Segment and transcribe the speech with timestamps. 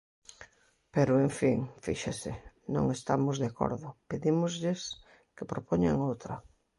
[0.93, 2.31] Pero, en fin, ¡fíxese!,
[2.73, 4.81] non estamos de acordo, pedímoslles
[5.35, 6.33] que propoñan outra.